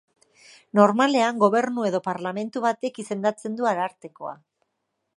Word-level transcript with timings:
Normalean 0.79 1.43
gobernu 1.43 1.85
edo 1.91 2.01
parlamentu 2.09 2.65
batek 2.65 3.01
izendatzen 3.07 3.61
du 3.61 3.73
arartekoa. 3.75 4.37